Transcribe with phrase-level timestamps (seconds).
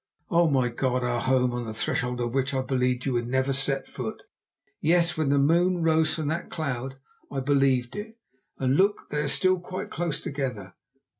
[0.31, 0.49] Oh!
[0.49, 1.03] my God!
[1.03, 4.23] our home on the threshold of which I believed you would never set a foot.
[4.79, 6.97] Yes, when the moon rose from that cloud
[7.31, 8.17] I believed it,
[8.57, 10.73] and look, they are still quite close together.